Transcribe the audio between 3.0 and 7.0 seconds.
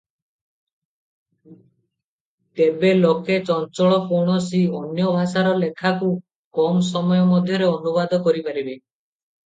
ଲୋକେ ଚଞ୍ଚଳ କୌଣସି ଅନ୍ୟଭାଷାର ଲେଖାକୁ କମ